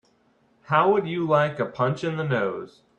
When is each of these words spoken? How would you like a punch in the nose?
How 0.63 0.91
would 0.91 1.07
you 1.07 1.27
like 1.27 1.59
a 1.59 1.65
punch 1.67 2.03
in 2.03 2.17
the 2.17 2.23
nose? 2.23 2.81